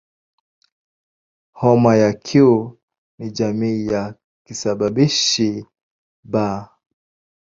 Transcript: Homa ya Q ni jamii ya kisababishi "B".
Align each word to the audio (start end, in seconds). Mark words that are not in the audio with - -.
Homa 1.59 1.91
ya 2.01 2.11
Q 2.13 2.27
ni 3.17 3.31
jamii 3.31 3.87
ya 3.87 4.15
kisababishi 4.45 5.65
"B". 6.23 6.33